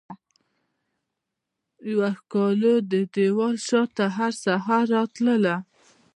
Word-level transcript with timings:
یوه 1.89 2.09
ښکالو 2.19 2.73
ددیوال 2.91 3.55
شاته 3.67 4.05
هرسحر 4.67 4.83
راتلله 4.95 5.55